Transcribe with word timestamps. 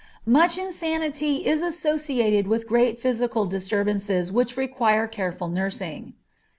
Much 0.25 0.57
insanity 0.57 1.45
is 1.45 1.61
associated 1.61 2.47
with 2.47 2.67
great 2.67 2.97
physical 2.97 3.45
disturbances 3.45 4.31
which 4.31 4.57
require 4.57 5.05
careful 5.05 5.47
nursing. 5.47 6.13